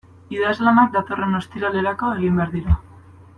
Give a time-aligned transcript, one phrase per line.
[0.35, 2.81] Idazlanak datorren ostiralerako egin behar dira.